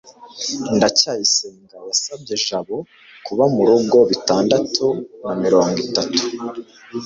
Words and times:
ndacyayisenga 0.75 1.75
yasabye 1.87 2.33
jabo 2.45 2.77
kuba 3.25 3.43
murugo 3.55 3.97
bitandatu 4.11 4.85
na 5.23 5.33
mirongo 5.43 5.75
itatu 5.85 6.21